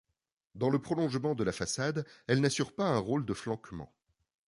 [0.55, 3.93] Dans le prolongement de la façade, elles n'assurent pas un rôle de flanquement.